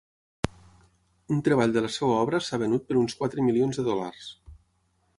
[1.35, 4.29] Un treball de la seva obra s'ha venut per uns quatre milions de dòlars.